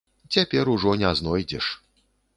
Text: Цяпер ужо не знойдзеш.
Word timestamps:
Цяпер 0.35 0.71
ужо 0.75 0.95
не 1.03 1.13
знойдзеш. 1.21 1.65